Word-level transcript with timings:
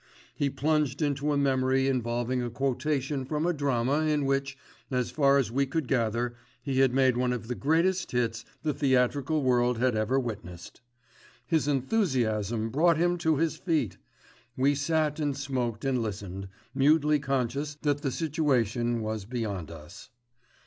He 0.33 0.49
plunged 0.49 1.03
into 1.03 1.31
a 1.31 1.37
memory 1.37 1.87
involving 1.87 2.41
a 2.41 2.49
quotation 2.49 3.23
from 3.23 3.45
a 3.45 3.53
drama 3.53 3.99
in 3.99 4.25
which, 4.25 4.57
as 4.89 5.11
far 5.11 5.37
as 5.37 5.51
we 5.51 5.67
could 5.67 5.87
gather, 5.87 6.33
he 6.59 6.79
had 6.79 6.91
made 6.91 7.17
one 7.17 7.31
of 7.31 7.47
the 7.47 7.53
greatest 7.53 8.11
hits 8.11 8.43
the 8.63 8.73
theatrical 8.73 9.43
world 9.43 9.77
had 9.77 9.95
ever 9.95 10.19
witnessed. 10.19 10.81
His 11.45 11.67
enthusiasm 11.67 12.71
brought 12.71 12.97
him 12.97 13.19
to 13.19 13.35
his 13.37 13.57
feet. 13.57 13.97
We 14.57 14.73
sat 14.73 15.19
and 15.19 15.37
smoked 15.37 15.85
and 15.85 16.01
listened, 16.01 16.47
mutely 16.73 17.19
conscious 17.19 17.75
that 17.83 18.01
the 18.01 18.09
situation 18.09 19.01
was 19.01 19.25
beyond 19.25 19.69
us. 19.69 20.09